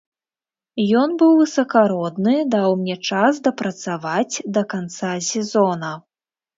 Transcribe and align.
Ён 1.01 1.13
быў 1.19 1.31
высакародны, 1.41 2.35
даў 2.57 2.69
мне 2.81 2.97
час 3.09 3.33
дапрацаваць 3.51 4.35
да 4.59 4.69
канца 4.77 5.17
сезона. 5.33 5.97